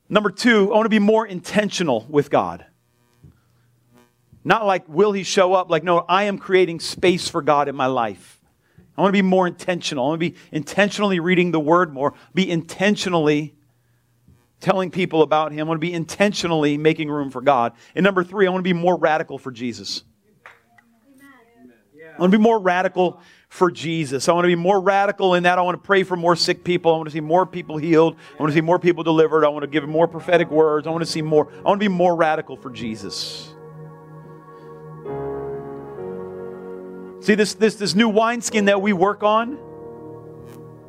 [0.10, 2.66] Number two, I want to be more intentional with God.
[4.44, 5.70] Not like, will he show up?
[5.70, 8.42] Like, no, I am creating space for God in my life.
[8.98, 10.06] I want to be more intentional.
[10.06, 13.56] I want to be intentionally reading the word more, be intentionally
[14.60, 15.68] telling people about him.
[15.68, 17.74] I want to be intentionally making room for God.
[17.96, 20.04] And number three, I want to be more radical for Jesus.
[22.16, 23.20] I want to be more radical
[23.54, 24.28] for Jesus.
[24.28, 25.60] I want to be more radical in that.
[25.60, 26.92] I want to pray for more sick people.
[26.92, 28.16] I want to see more people healed.
[28.34, 29.46] I want to see more people delivered.
[29.46, 30.88] I want to give more prophetic words.
[30.88, 31.52] I want to see more.
[31.60, 33.54] I want to be more radical for Jesus.
[37.20, 39.60] See, this, this, this new wineskin that we work on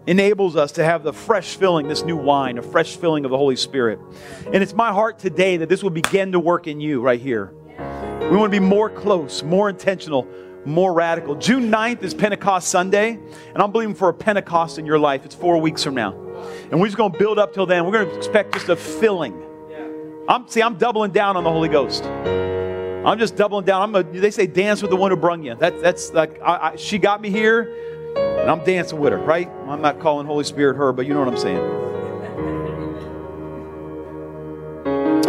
[0.06, 3.36] enables us to have the fresh filling, this new wine, a fresh filling of the
[3.36, 3.98] Holy Spirit.
[4.46, 7.52] And it's my heart today that this will begin to work in you right here.
[8.30, 10.26] We want to be more close, more intentional,
[10.66, 11.34] more radical.
[11.34, 13.18] June 9th is Pentecost Sunday,
[13.52, 15.24] and I'm believing for a Pentecost in your life.
[15.24, 16.12] It's four weeks from now.
[16.70, 17.84] And we're just going to build up till then.
[17.84, 19.40] We're going to expect just a filling.
[20.28, 22.04] I'm, see, I'm doubling down on the Holy Ghost.
[22.04, 23.82] I'm just doubling down.
[23.82, 25.54] I'm a, they say dance with the one who brung you.
[25.54, 27.74] That, that's like, I, I, she got me here.
[28.16, 29.50] And I'm dancing with her, right?
[29.66, 31.84] I'm not calling Holy Spirit her, but you know what I'm saying.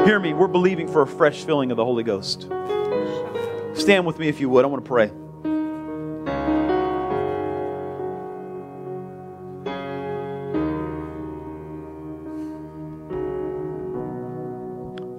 [0.06, 2.44] Hear me, we're believing for a fresh filling of the Holy Ghost.
[3.74, 4.64] Stand with me if you would.
[4.64, 5.12] I want to pray.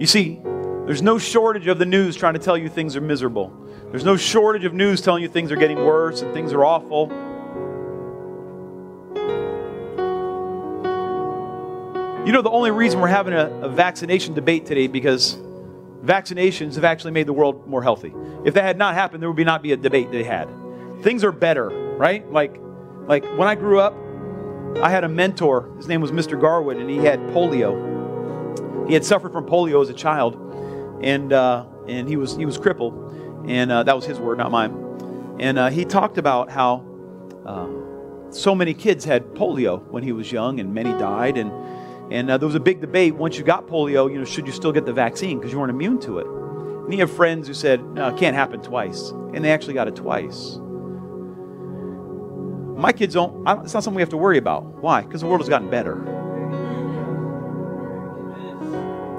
[0.07, 0.39] You see,
[0.85, 3.53] there's no shortage of the news trying to tell you things are miserable.
[3.91, 7.09] There's no shortage of news telling you things are getting worse and things are awful.
[12.25, 15.39] You know, the only reason we're having a, a, vaccination debate today because
[16.05, 18.15] vaccinations have actually made the world more healthy.
[18.45, 20.49] If that had not happened, there would be not be a debate they had.
[21.03, 22.31] Things are better, right?
[22.31, 22.61] Like,
[23.09, 23.93] like when I grew up,
[24.81, 25.69] I had a mentor.
[25.79, 26.41] His name was Mr.
[26.41, 27.96] Garwood, and he had polio.
[28.87, 30.37] He had suffered from polio as a child,
[31.03, 32.95] and uh, and he was he was crippled,
[33.47, 35.37] and uh, that was his word, not mine.
[35.39, 36.85] And uh, he talked about how
[37.45, 41.51] uh, so many kids had polio when he was young, and many died, and
[42.11, 44.53] and uh, there was a big debate once you got polio, you know, should you
[44.53, 46.27] still get the vaccine because you weren't immune to it?
[46.27, 49.11] And he had friends who said, no, it can't happen twice.
[49.35, 50.61] And they actually got it twice.
[52.77, 54.65] My kids don't, it's not something we have to worry about.
[54.83, 55.03] Why?
[55.03, 55.95] Because the world has gotten better.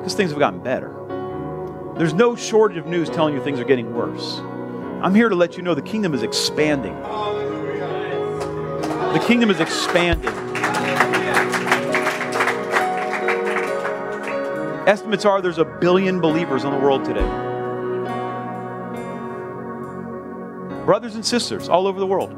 [0.07, 0.93] Because things have gotten better.
[1.97, 4.37] There's no shortage of news telling you things are getting worse.
[5.03, 6.95] I'm here to let you know the kingdom is expanding.
[9.11, 10.33] The kingdom is expanding.
[14.87, 17.27] Estimates are there's a billion believers in the world today.
[20.85, 22.31] Brothers and sisters all over the world.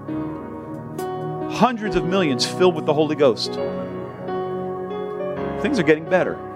[1.52, 3.54] Hundreds of millions filled with the Holy Ghost.
[5.62, 6.49] Things are getting better.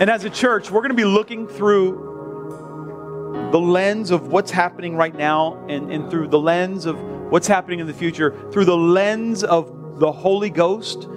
[0.00, 4.94] And as a church, we're going to be looking through the lens of what's happening
[4.94, 8.76] right now and, and through the lens of what's happening in the future, through the
[8.76, 11.08] lens of the Holy Ghost,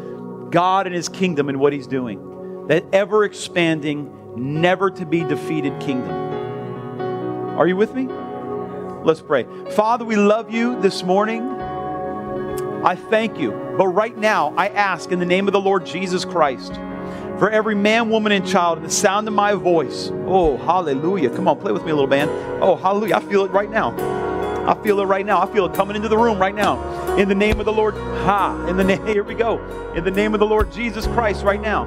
[0.49, 2.65] God and His kingdom and what He's doing.
[2.69, 6.15] That ever expanding, never to be defeated kingdom.
[7.59, 8.07] Are you with me?
[9.03, 9.45] Let's pray.
[9.75, 11.47] Father, we love you this morning.
[12.83, 13.51] I thank you.
[13.77, 16.79] But right now, I ask in the name of the Lord Jesus Christ
[17.39, 20.09] for every man, woman, and child in the sound of my voice.
[20.25, 21.29] Oh, hallelujah.
[21.29, 22.29] Come on, play with me a little band.
[22.61, 23.15] Oh, hallelujah.
[23.15, 23.95] I feel it right now.
[24.67, 25.41] I feel it right now.
[25.41, 26.79] I feel it coming into the room right now.
[27.17, 29.59] In the name of the Lord, ha, in the name, here we go.
[29.95, 31.85] In the name of the Lord Jesus Christ right now.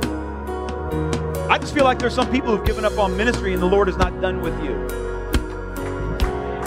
[1.48, 3.88] I just feel like there's some people who've given up on ministry and the Lord
[3.88, 5.04] is not done with you.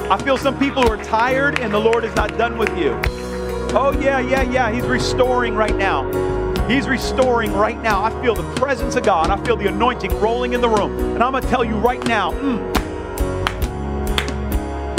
[0.10, 3.00] I feel some people who are tired and the Lord is not done with you.
[3.74, 4.72] Oh, yeah, yeah, yeah.
[4.72, 6.10] He's restoring right now.
[6.68, 8.04] He's restoring right now.
[8.04, 9.30] I feel the presence of God.
[9.30, 10.98] I feel the anointing rolling in the room.
[11.16, 12.32] And I'm going to tell you right now.
[12.34, 12.74] Mm,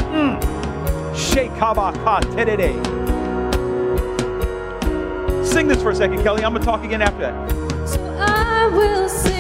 [0.01, 1.17] mm,
[5.45, 6.43] Sing this for a second, Kelly.
[6.45, 7.89] I'm going to talk again after that.
[7.89, 9.38] So I will sing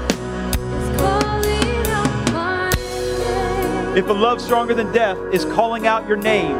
[0.73, 3.97] is calling out my name.
[3.97, 6.57] If a love stronger than death is calling out your name,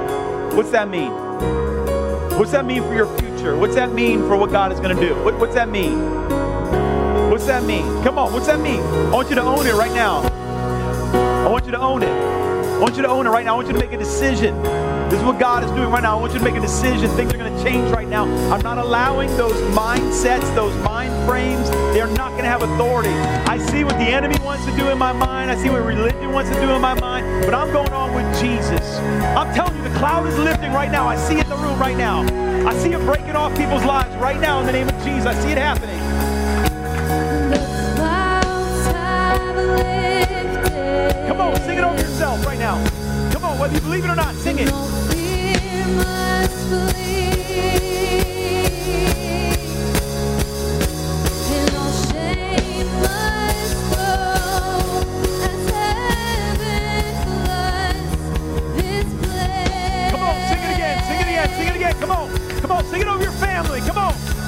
[0.57, 1.11] what's that mean?
[2.39, 3.57] What's that mean for your future?
[3.57, 5.15] What's that mean for what God is going to do?
[5.25, 5.99] What, what's that mean?
[7.31, 7.85] What's that mean?
[8.03, 8.81] Come on, what's that mean?
[8.81, 10.21] I want you to own it right now.
[11.47, 12.09] I want you to own it.
[12.09, 13.55] I want you to own it right now.
[13.55, 14.55] I want you to make a decision.
[15.11, 16.17] This is what God is doing right now.
[16.17, 17.09] I want you to make a decision.
[17.11, 18.25] Things are going to change right now.
[18.53, 23.11] I'm not allowing those mindsets, those mind frames, they're not going to have authority.
[23.11, 25.51] I see what the enemy wants to do in my mind.
[25.51, 28.41] I see what religion wants to do in my mind, but I'm going on with
[28.41, 28.99] Jesus.
[29.37, 31.07] I'm telling you, the cloud is lifting right now.
[31.07, 32.23] I see it in the room right now.
[32.67, 35.27] I see it breaking off people's lives right now in the name of Jesus.
[35.27, 36.01] I see it happening.
[37.51, 37.59] The
[37.95, 41.29] clouds have lifted.
[41.29, 42.85] Come on, sing it over yourself right now.
[43.33, 44.96] Come on, whether you believe it or not, sing it.
[45.87, 45.99] Come
[60.23, 61.95] on, sing it again, sing it again, sing it again.
[62.01, 63.81] Come on, come on, sing it over your family.
[63.83, 64.46] Come on.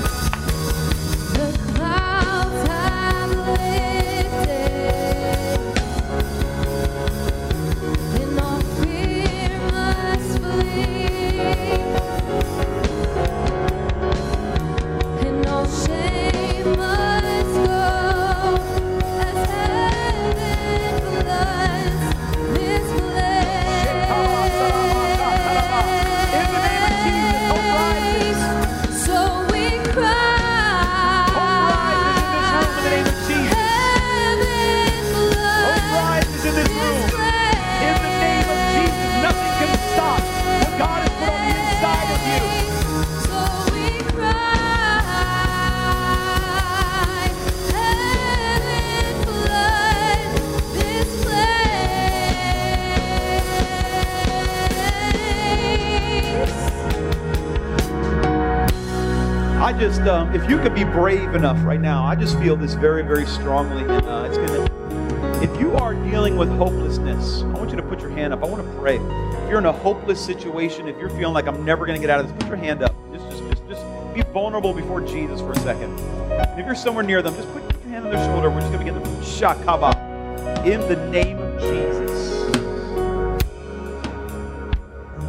[60.35, 63.83] If you could be brave enough right now, I just feel this very, very strongly.
[63.83, 68.01] And uh, it's to, if you are dealing with hopelessness, I want you to put
[68.01, 68.43] your hand up.
[68.43, 68.97] I want to pray.
[68.97, 72.11] If you're in a hopeless situation, if you're feeling like I'm never going to get
[72.11, 72.95] out of this, put your hand up.
[73.11, 75.99] Just, just, just, just be vulnerable before Jesus for a second.
[75.99, 78.51] And if you're somewhere near them, just put your hand on their shoulder.
[78.51, 82.29] We're just going to begin to shakaba in the name of Jesus.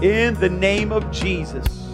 [0.01, 1.88] In the name of Jesus.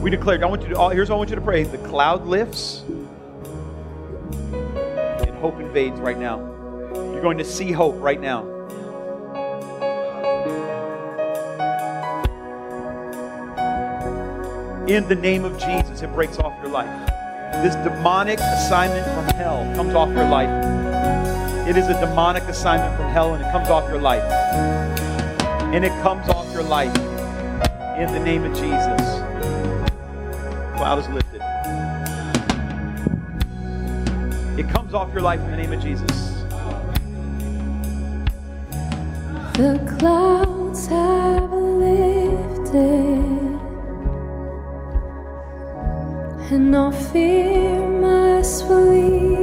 [0.00, 1.64] We declared, I want you to, here's what I want you to pray.
[1.64, 2.82] The cloud lifts
[4.52, 6.38] and hope invades right now.
[6.94, 8.50] You're going to see hope right now.
[14.86, 17.10] In the name of Jesus, it breaks off your life.
[17.62, 20.50] This demonic assignment from hell comes off your life.
[21.66, 24.22] It is a demonic assignment from hell and it comes off your life.
[25.72, 26.94] And it comes off your life
[27.96, 29.13] in the name of Jesus.
[30.76, 31.40] Cloud is lifted.
[34.58, 36.32] It comes off your life in the name of Jesus.
[39.54, 42.74] The clouds have lifted,
[46.50, 49.33] and all fear must flee,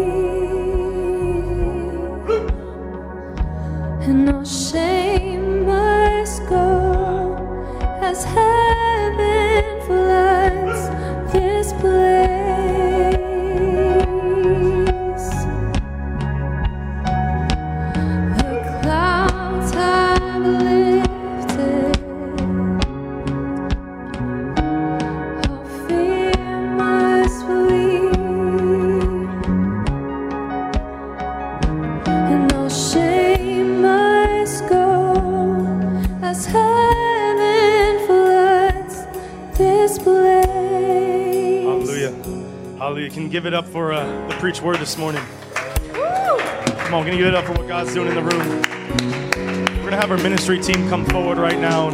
[43.51, 45.21] it up for uh, the preach word this morning?
[45.93, 48.47] Come on, can you give it up for what God's doing in the room?
[48.47, 51.89] We're going to have our ministry team come forward right now.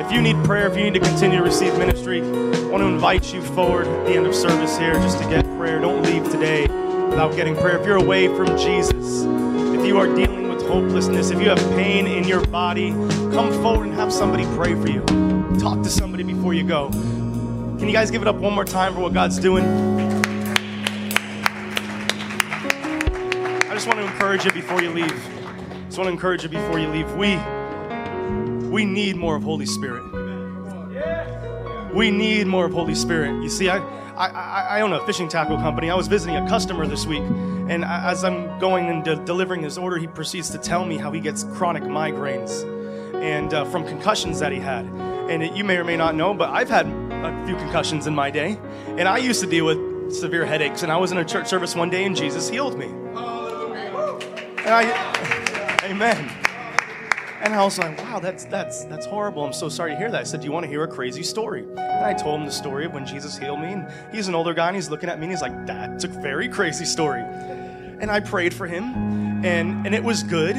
[0.00, 2.86] If you need prayer, if you need to continue to receive ministry, I want to
[2.86, 5.78] invite you forward at the end of service here just to get prayer.
[5.80, 7.78] Don't leave today without getting prayer.
[7.78, 12.08] If you're away from Jesus, if you are dealing with hopelessness, if you have pain
[12.08, 15.04] in your body, come forward and have somebody pray for you.
[15.60, 16.90] Talk to somebody before you go.
[16.90, 19.91] Can you guys give it up one more time for what God's doing?
[24.22, 25.10] Encourage you before you leave.
[25.10, 27.10] I just want to encourage you before you leave.
[27.14, 27.36] We
[28.68, 30.04] we need more of Holy Spirit.
[31.92, 33.42] We need more of Holy Spirit.
[33.42, 35.90] You see, I, I, I I own a fishing tackle company.
[35.90, 37.24] I was visiting a customer this week,
[37.68, 41.10] and as I'm going and de- delivering his order, he proceeds to tell me how
[41.10, 42.62] he gets chronic migraines
[43.20, 44.86] and uh, from concussions that he had.
[44.86, 48.14] And it, you may or may not know, but I've had a few concussions in
[48.14, 48.56] my day,
[48.86, 50.84] and I used to deal with severe headaches.
[50.84, 53.01] And I was in a church service one day, and Jesus healed me.
[54.64, 56.30] And I, amen.
[57.42, 59.44] And I was like, wow, that's that's that's horrible.
[59.44, 60.20] I'm so sorry to hear that.
[60.20, 61.64] I said, do you want to hear a crazy story?
[61.64, 63.72] And I told him the story of when Jesus healed me.
[63.72, 66.08] And he's an older guy, and he's looking at me, and he's like, that's a
[66.08, 67.22] very crazy story.
[67.22, 70.56] And I prayed for him, and and it was good.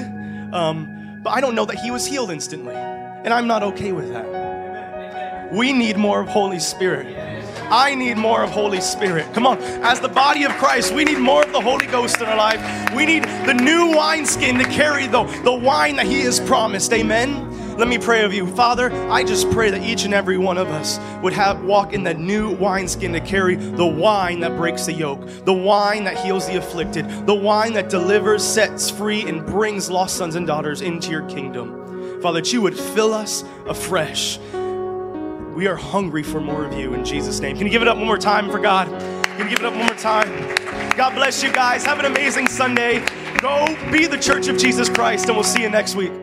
[0.52, 4.10] Um, but I don't know that he was healed instantly, and I'm not okay with
[4.10, 5.54] that.
[5.54, 7.08] We need more of Holy Spirit.
[7.70, 9.34] I need more of Holy Spirit.
[9.34, 9.58] Come on.
[9.84, 12.60] As the body of Christ, we need more of the Holy Ghost in our life.
[12.96, 16.92] We need the new wineskin to carry the, the wine that He has promised.
[16.94, 17.50] Amen.
[17.78, 18.46] Let me pray of you.
[18.46, 22.04] Father, I just pray that each and every one of us would have walk in
[22.04, 26.46] that new wineskin to carry the wine that breaks the yoke, the wine that heals
[26.46, 31.10] the afflicted, the wine that delivers, sets free, and brings lost sons and daughters into
[31.10, 32.22] your kingdom.
[32.22, 34.38] Father, that you would fill us afresh.
[35.54, 37.56] We are hungry for more of you in Jesus' name.
[37.56, 38.88] Can you give it up one more time for God?
[39.38, 40.28] Can you give it up one more time?
[40.98, 41.86] God bless you guys.
[41.86, 43.06] Have an amazing Sunday.
[43.40, 46.23] Go be the church of Jesus Christ, and we'll see you next week.